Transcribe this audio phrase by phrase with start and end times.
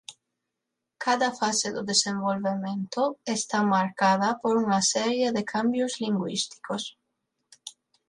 [1.05, 3.01] Cada fase do desenvolvemento
[3.37, 6.83] está marcada por unha serie de cambios lingüísticos.